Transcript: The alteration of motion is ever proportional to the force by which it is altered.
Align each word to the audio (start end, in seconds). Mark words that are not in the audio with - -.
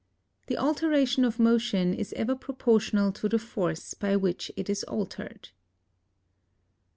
The 0.47 0.57
alteration 0.57 1.23
of 1.23 1.37
motion 1.37 1.93
is 1.93 2.11
ever 2.13 2.33
proportional 2.35 3.11
to 3.11 3.29
the 3.29 3.37
force 3.37 3.93
by 3.93 4.15
which 4.15 4.51
it 4.57 4.67
is 4.67 4.81
altered. 4.85 5.49